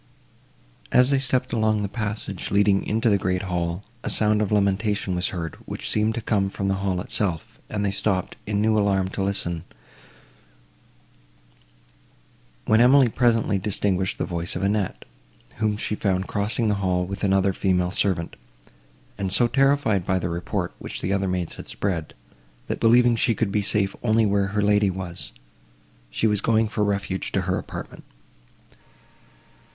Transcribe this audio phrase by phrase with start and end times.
[0.91, 5.13] As they stepped along the passage, leading into the great hall, a sound of lamentation
[5.13, 8.75] was heard, which seemed to come from the hall itself, and they stopped in new
[8.79, 9.63] alarm to listen,
[12.65, 15.05] when Emily presently distinguished the voice of Annette,
[15.57, 18.35] whom she found crossing the hall, with another female servant,
[19.19, 22.15] and so terrified by the report, which the other maids had spread,
[22.65, 25.31] that, believing she could be safe only where her lady was,
[26.09, 28.03] she was going for refuge to her apartment.